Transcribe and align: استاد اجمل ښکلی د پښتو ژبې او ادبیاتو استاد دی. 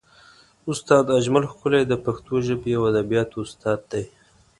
استاد 0.71 1.05
اجمل 1.17 1.43
ښکلی 1.51 1.83
د 1.87 1.93
پښتو 2.05 2.33
ژبې 2.47 2.71
او 2.77 2.83
ادبیاتو 2.91 3.37
استاد 3.45 3.79
دی. 3.91 4.03